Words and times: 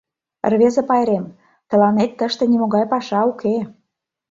Рвезе 0.51 0.81
пайрем... 0.89 1.25
тыланет 1.69 2.11
тыште 2.19 2.43
нимогай 2.51 2.85
паша 2.91 3.19
уке... 3.31 3.55